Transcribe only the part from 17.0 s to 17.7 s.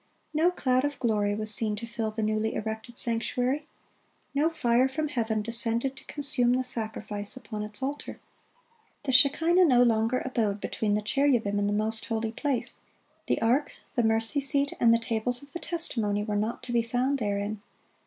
therein.